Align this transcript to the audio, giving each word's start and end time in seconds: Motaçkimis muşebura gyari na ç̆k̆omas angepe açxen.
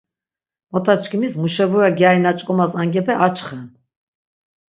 Motaçkimis 0.71 1.33
muşebura 1.41 1.89
gyari 1.97 2.19
na 2.25 2.31
ç̆k̆omas 2.37 2.71
angepe 2.81 3.13
açxen. 3.25 3.61